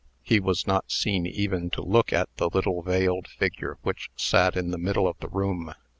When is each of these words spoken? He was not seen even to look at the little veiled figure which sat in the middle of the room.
He 0.23 0.39
was 0.39 0.65
not 0.65 0.89
seen 0.91 1.27
even 1.27 1.69
to 1.69 1.83
look 1.83 2.11
at 2.11 2.27
the 2.37 2.49
little 2.49 2.81
veiled 2.81 3.27
figure 3.27 3.77
which 3.83 4.09
sat 4.15 4.57
in 4.57 4.71
the 4.71 4.79
middle 4.79 5.07
of 5.07 5.19
the 5.19 5.29
room. 5.29 5.75